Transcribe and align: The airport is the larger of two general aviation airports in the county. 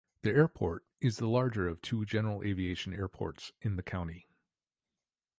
The 0.23 0.31
airport 0.31 0.83
is 0.99 1.17
the 1.17 1.27
larger 1.27 1.67
of 1.67 1.79
two 1.79 2.05
general 2.05 2.41
aviation 2.41 2.91
airports 2.91 3.51
in 3.61 3.75
the 3.75 3.83
county. 3.83 4.25